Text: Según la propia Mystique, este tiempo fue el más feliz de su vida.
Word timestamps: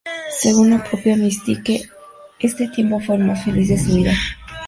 Según 0.39 0.71
la 0.71 0.83
propia 0.83 1.15
Mystique, 1.15 1.83
este 2.39 2.67
tiempo 2.67 2.99
fue 2.99 3.17
el 3.17 3.23
más 3.23 3.45
feliz 3.45 3.69
de 3.69 3.77
su 3.77 3.97
vida. 3.97 4.13